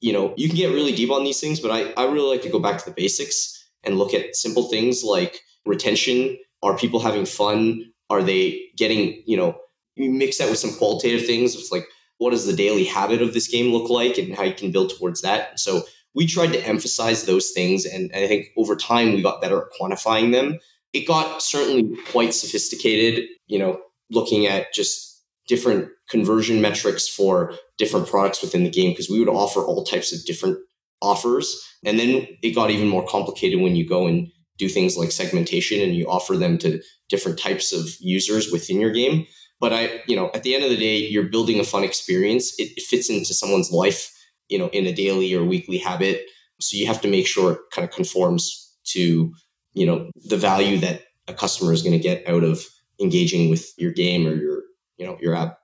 [0.00, 2.42] you know you can get really deep on these things, but I, I really like
[2.42, 6.38] to go back to the basics and look at simple things like retention.
[6.62, 7.92] Are people having fun?
[8.10, 9.56] Are they getting you know?
[9.96, 11.54] You mix that with some qualitative things.
[11.54, 11.86] It's like
[12.18, 14.92] what does the daily habit of this game look like and how you can build
[14.96, 15.58] towards that.
[15.58, 15.82] So
[16.14, 17.84] we tried to emphasize those things.
[17.84, 20.58] And I think over time we got better at quantifying them.
[20.92, 23.80] It got certainly quite sophisticated, you know,
[24.10, 29.28] looking at just different conversion metrics for different products within the game because we would
[29.28, 30.58] offer all types of different
[31.02, 31.60] offers.
[31.84, 35.80] And then it got even more complicated when you go and do things like segmentation
[35.80, 39.26] and you offer them to different types of users within your game.
[39.60, 42.58] But I, you know, at the end of the day, you're building a fun experience.
[42.58, 44.12] It, it fits into someone's life,
[44.48, 46.22] you know, in a daily or weekly habit.
[46.60, 49.32] So you have to make sure it kind of conforms to,
[49.72, 52.64] you know, the value that a customer is going to get out of
[53.00, 54.62] engaging with your game or your,
[54.96, 55.58] you know, your app.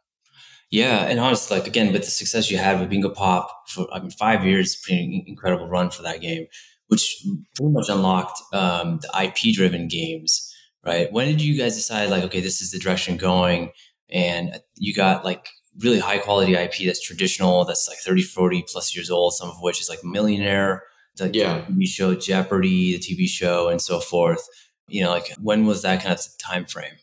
[0.70, 3.98] Yeah, and honestly, like again, with the success you had with Bingo Pop for I
[3.98, 6.46] mean five years, pretty incredible run for that game.
[6.90, 10.52] which pretty much unlocked um, the IP driven games,
[10.84, 11.10] right?
[11.12, 13.70] When did you guys decide, like, okay, this is the direction going?
[14.08, 18.94] And you got like really high quality IP that's traditional, that's like 30, 40 plus
[18.94, 20.82] years old, some of which is like Millionaire,
[21.16, 21.64] the yeah.
[21.70, 24.46] TV show Jeopardy, the TV show, and so forth.
[24.88, 26.94] You know, like when was that kind of time frame?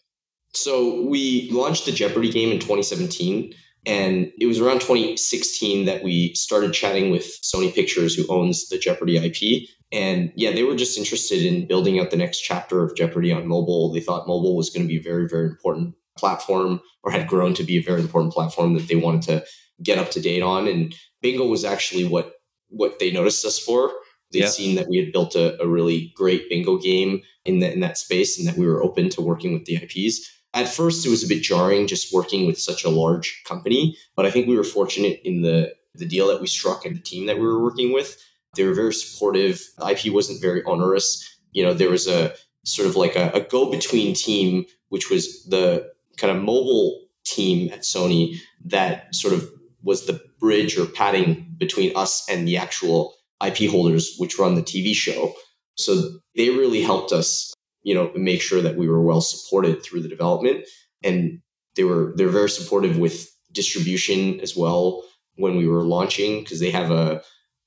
[0.57, 3.53] So we launched the Jeopardy game in 2017.
[3.85, 8.77] And it was around 2016 that we started chatting with Sony Pictures, who owns the
[8.77, 9.69] Jeopardy IP.
[9.93, 13.47] And yeah, they were just interested in building out the next chapter of Jeopardy on
[13.47, 13.93] mobile.
[13.93, 17.53] They thought mobile was going to be a very, very important platform or had grown
[17.53, 19.45] to be a very important platform that they wanted to
[19.81, 20.67] get up to date on.
[20.67, 22.33] And bingo was actually what
[22.69, 23.93] what they noticed us for.
[24.33, 24.49] They'd yeah.
[24.49, 27.97] seen that we had built a, a really great bingo game in, the, in that
[27.97, 30.29] space and that we were open to working with the IPs.
[30.57, 34.25] At first, it was a bit jarring just working with such a large company, but
[34.25, 37.27] I think we were fortunate in the, the deal that we struck and the team
[37.27, 38.17] that we were working with.
[38.55, 39.61] They were very supportive.
[39.77, 41.23] The IP wasn't very onerous.
[41.51, 42.33] You know, there was a
[42.65, 47.71] sort of like a, a go between team, which was the kind of mobile team
[47.71, 49.47] at Sony that sort of
[49.83, 53.13] was the bridge or padding between us and the actual
[53.45, 55.35] IP holders, which run the TV show.
[55.75, 60.01] So they really helped us, you know, make sure that we were well supported through
[60.01, 60.65] the development.
[61.03, 61.41] And
[61.75, 65.03] they were they're very supportive with distribution as well
[65.35, 67.21] when we were launching because they have a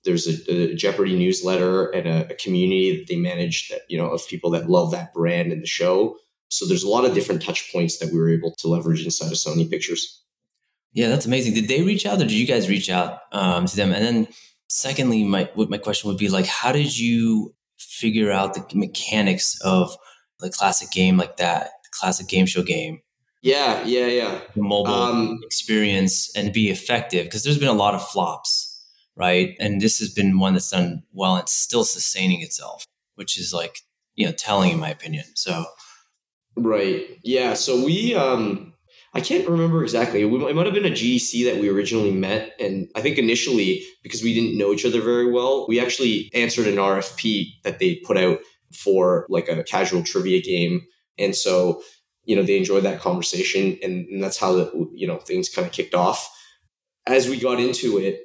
[0.04, 4.10] there's a, a Jeopardy newsletter and a, a, community that they manage that you know
[4.10, 6.16] of people that love that brand and the show.
[6.48, 9.28] So there's a lot of different touch points that we were able to leverage inside
[9.28, 10.24] of Sony Pictures.
[10.92, 11.54] Yeah, that's amazing.
[11.54, 13.92] Did they reach out, or did you guys reach out um, to them?
[13.92, 14.28] And then,
[14.68, 19.96] secondly, my my question would be like, how did you figure out the mechanics of
[20.38, 23.00] the classic game like that, classic game show game?
[23.42, 24.40] Yeah, yeah, yeah.
[24.54, 29.56] The mobile um, experience and be effective because there's been a lot of flops, right?
[29.58, 33.80] And this has been one that's done well and still sustaining itself, which is like
[34.14, 35.24] you know telling in my opinion.
[35.34, 35.64] So
[36.56, 37.18] Right.
[37.22, 37.54] Yeah.
[37.54, 38.69] So we, um,
[39.12, 40.22] I can't remember exactly.
[40.22, 42.54] It might have been a GDC that we originally met.
[42.60, 46.68] And I think initially, because we didn't know each other very well, we actually answered
[46.68, 48.38] an RFP that they put out
[48.72, 50.82] for like a casual trivia game.
[51.18, 51.82] And so,
[52.24, 53.76] you know, they enjoyed that conversation.
[53.82, 56.30] And, and that's how, the, you know, things kind of kicked off.
[57.06, 58.20] As we got into it,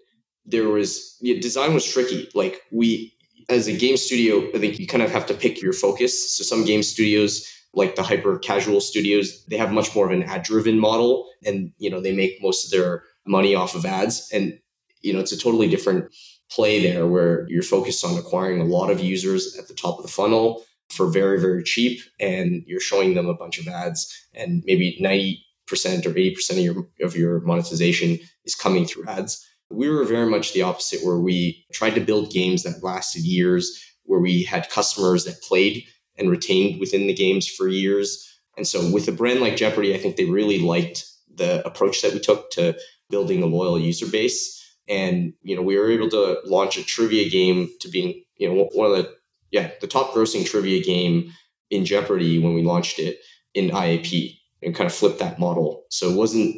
[0.45, 2.29] there was, yeah, design was tricky.
[2.35, 3.11] Like we,
[3.49, 6.37] as a game studio, I think you kind of have to pick your focus.
[6.37, 10.23] So some game studios, like the hyper casual studios, they have much more of an
[10.23, 14.29] ad driven model and, you know, they make most of their money off of ads.
[14.31, 14.57] And,
[15.01, 16.05] you know, it's a totally different
[16.49, 20.03] play there where you're focused on acquiring a lot of users at the top of
[20.03, 21.99] the funnel for very, very cheap.
[22.19, 26.87] And you're showing them a bunch of ads and maybe 90% or 80% of your,
[27.01, 29.45] of your monetization is coming through ads.
[29.69, 33.77] We were very much the opposite where we tried to build games that lasted years,
[34.03, 35.83] where we had customers that played
[36.17, 38.39] and retained within the games for years.
[38.57, 42.13] And so with a brand like Jeopardy, I think they really liked the approach that
[42.13, 42.77] we took to
[43.09, 44.61] building a loyal user base.
[44.87, 48.69] And, you know, we were able to launch a trivia game to being, you know,
[48.73, 49.13] one of the,
[49.51, 51.31] yeah, the top grossing trivia game
[51.69, 53.19] in Jeopardy when we launched it
[53.53, 55.83] in IAP and kind of flip that model.
[55.89, 56.55] So it wasn't,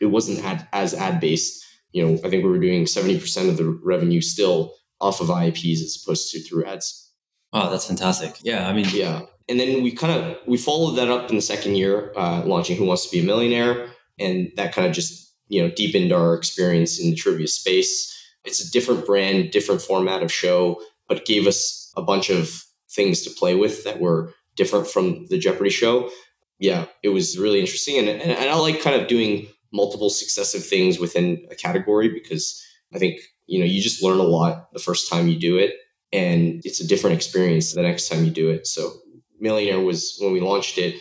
[0.00, 1.64] it wasn't ad, as ad based.
[1.92, 5.80] You know, I think we were doing 70% of the revenue still off of IAPs
[5.82, 7.07] as opposed to through ads.
[7.52, 8.36] Oh, that's fantastic.
[8.42, 9.22] Yeah, I mean, yeah.
[9.48, 12.76] And then we kind of we followed that up in the second year, uh, launching
[12.76, 16.34] Who Wants to Be a Millionaire, and that kind of just you know deepened our
[16.34, 18.14] experience in the trivia space.
[18.44, 23.22] It's a different brand, different format of show, but gave us a bunch of things
[23.22, 26.10] to play with that were different from the Jeopardy show.
[26.58, 30.64] Yeah, it was really interesting, and and, and I like kind of doing multiple successive
[30.64, 34.78] things within a category because I think you know you just learn a lot the
[34.78, 35.74] first time you do it
[36.12, 38.66] and it's a different experience the next time you do it.
[38.66, 38.92] So
[39.40, 40.96] Millionaire was when we launched it,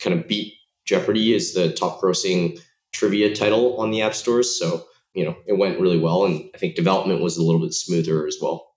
[0.00, 2.60] kind of beat Jeopardy as the top grossing
[2.92, 4.58] trivia title on the app stores.
[4.58, 6.24] So, you know, it went really well.
[6.24, 8.74] And I think development was a little bit smoother as well.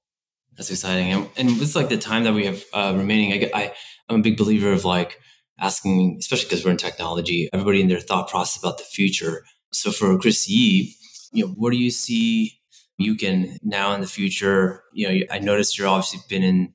[0.56, 1.12] That's exciting.
[1.12, 3.74] And, and with like the time that we have uh, remaining, I, I,
[4.10, 5.20] I'm a big believer of like
[5.60, 9.44] asking, especially because we're in technology, everybody in their thought process about the future.
[9.72, 10.96] So for Chris Ye,
[11.32, 12.60] you know, what do you see
[12.98, 16.74] you can now in the future, you know, I noticed you're obviously been in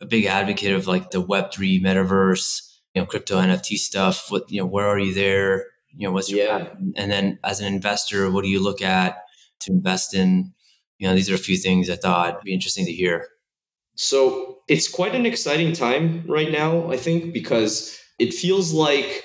[0.00, 2.62] a big advocate of like the Web3 metaverse,
[2.94, 4.26] you know, crypto NFT stuff.
[4.30, 5.66] What, you know, where are you there?
[5.94, 6.68] You know, what's your, yeah.
[6.96, 9.18] and then as an investor, what do you look at
[9.60, 10.52] to invest in?
[10.98, 13.26] You know, these are a few things I thought would be interesting to hear.
[13.96, 19.24] So it's quite an exciting time right now, I think, because it feels like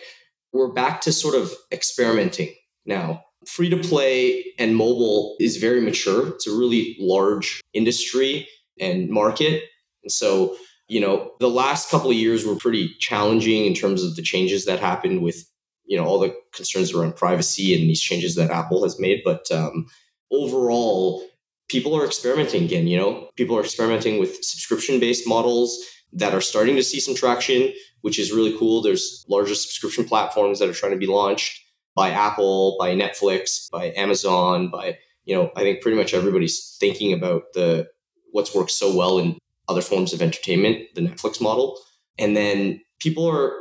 [0.53, 2.53] we're back to sort of experimenting
[2.85, 6.29] now free to play and mobile is very mature.
[6.29, 8.47] It's a really large industry
[8.79, 9.63] and market.
[10.03, 10.55] And so,
[10.87, 14.65] you know, the last couple of years were pretty challenging in terms of the changes
[14.65, 15.49] that happened with,
[15.85, 19.21] you know, all the concerns around privacy and these changes that Apple has made.
[19.23, 19.87] But um,
[20.31, 21.23] overall,
[21.69, 22.87] people are experimenting again.
[22.87, 25.77] You know, people are experimenting with subscription based models
[26.13, 28.81] that are starting to see some traction, which is really cool.
[28.81, 31.64] There's larger subscription platforms that are trying to be launched
[31.95, 37.13] by Apple, by Netflix, by Amazon, by you know, I think pretty much everybody's thinking
[37.13, 37.87] about the
[38.31, 39.37] what's worked so well in
[39.67, 41.79] other forms of entertainment, the Netflix model.
[42.19, 43.53] And then people are,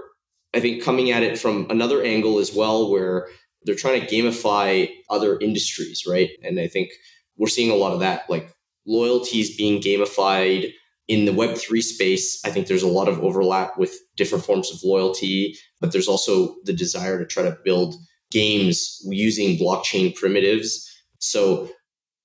[0.55, 3.29] I think, coming at it from another angle as well, where
[3.65, 6.31] they're trying to gamify other industries, right?
[6.43, 6.91] And I think
[7.39, 8.55] we're seeing a lot of that, like
[8.87, 10.73] loyalties being gamified
[11.09, 12.45] in the Web3 space.
[12.45, 16.57] I think there's a lot of overlap with different forms of loyalty, but there's also
[16.65, 17.95] the desire to try to build
[18.35, 20.91] games using blockchain primitives.
[21.19, 21.71] So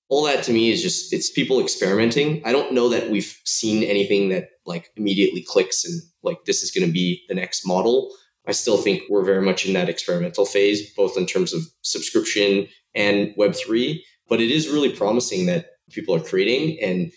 [0.10, 2.42] all that to me is just it's people experimenting.
[2.44, 6.72] I don't know that we've seen anything that like immediately clicks and like this is
[6.72, 8.12] going to be the next model.
[8.48, 12.68] I still think we're very much in that experimental phase, both in terms of subscription
[12.96, 14.00] and Web3.
[14.28, 16.80] But it is really promising that people are creating.
[16.82, 17.12] And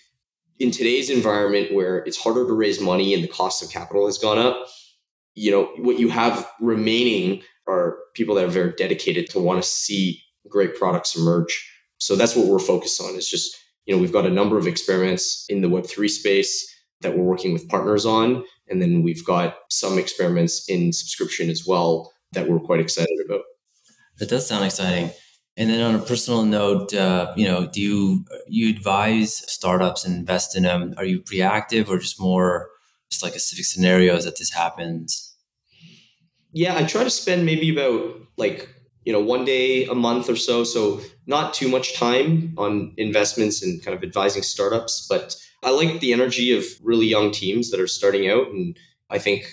[0.59, 4.18] in today's environment where it's harder to raise money and the cost of capital has
[4.18, 4.66] gone up,
[5.34, 9.68] you know, what you have remaining are people that are very dedicated to want to
[9.68, 11.70] see great products emerge.
[11.98, 13.14] So that's what we're focused on.
[13.14, 13.56] Is just,
[13.86, 16.68] you know, we've got a number of experiments in the Web3 space
[17.00, 18.44] that we're working with partners on.
[18.68, 23.42] And then we've got some experiments in subscription as well that we're quite excited about.
[24.18, 25.10] That does sound exciting.
[25.56, 30.16] And then on a personal note, uh, you know, do you you advise startups and
[30.16, 30.94] invest in them?
[30.96, 32.70] Are you pre-active or just more
[33.10, 35.31] just like a specific scenarios that this happens?
[36.53, 38.68] Yeah, I try to spend maybe about like
[39.05, 43.62] you know one day a month or so, so not too much time on investments
[43.62, 47.80] and kind of advising startups, but I like the energy of really young teams that
[47.80, 48.76] are starting out, and
[49.11, 49.46] I think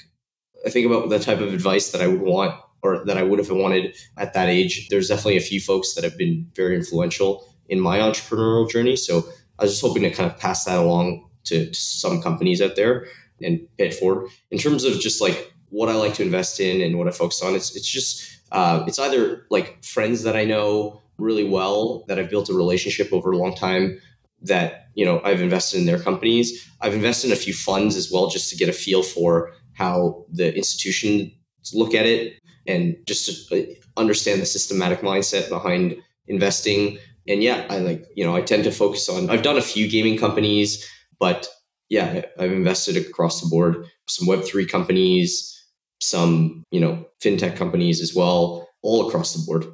[0.65, 3.39] I think about the type of advice that I would want or that I would
[3.39, 4.87] have wanted at that age.
[4.89, 8.95] There's definitely a few folks that have been very influential in my entrepreneurial journey.
[8.95, 9.23] So
[9.57, 12.75] I was just hoping to kind of pass that along to, to some companies out
[12.75, 13.07] there
[13.41, 14.29] and pay it forward.
[14.51, 17.41] In terms of just like what I like to invest in and what I focus
[17.41, 22.17] on, it's it's just uh, it's either like friends that I know really well that
[22.17, 23.99] I've built a relationship over a long time
[24.41, 26.67] that you know I've invested in their companies.
[26.81, 30.25] I've invested in a few funds as well just to get a feel for how
[30.31, 31.31] the institutions
[31.73, 35.95] look at it and just to uh, understand the systematic mindset behind
[36.27, 36.97] investing.
[37.27, 39.87] And yeah, I like, you know, I tend to focus on, I've done a few
[39.89, 40.87] gaming companies,
[41.19, 41.47] but
[41.89, 45.55] yeah, I've invested across the board, some Web3 companies,
[45.99, 49.65] some, you know, fintech companies as well, all across the board.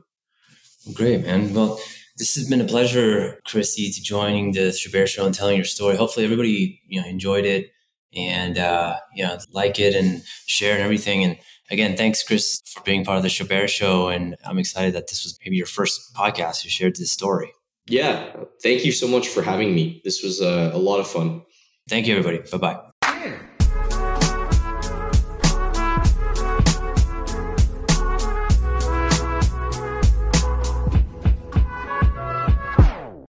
[0.93, 1.53] Great, man.
[1.53, 1.79] Well,
[2.17, 5.65] this has been a pleasure, Chris Ye, to joining the Chabert Show and telling your
[5.65, 5.95] story.
[5.95, 7.71] Hopefully, everybody you know enjoyed it
[8.15, 11.23] and uh, you know like it and share and everything.
[11.23, 11.37] And
[11.69, 14.09] again, thanks, Chris, for being part of the Chabert Show.
[14.09, 16.63] And I'm excited that this was maybe your first podcast.
[16.63, 17.51] You shared this story.
[17.87, 18.31] Yeah.
[18.63, 20.01] Thank you so much for having me.
[20.03, 21.43] This was a, a lot of fun.
[21.87, 22.49] Thank you, everybody.
[22.49, 22.94] Bye bye.